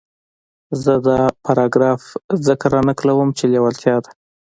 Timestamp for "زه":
0.83-0.93